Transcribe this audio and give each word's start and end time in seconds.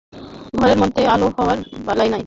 ঘরের 0.53 0.77
মধ্যে 0.77 1.01
আলো-হাওয়ার 1.07 1.59
বালাই 1.85 2.09
নাই। 2.09 2.19